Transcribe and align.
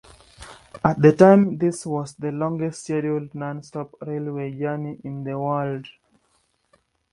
At 0.83 0.99
the 0.99 1.11
time 1.15 1.59
this 1.59 1.85
was 1.85 2.15
the 2.15 2.31
longest 2.31 2.85
scheduled 2.85 3.35
non-stop 3.35 3.93
railway 4.01 4.49
journey 4.57 4.99
in 5.03 5.23
the 5.25 5.37
world. 5.37 5.85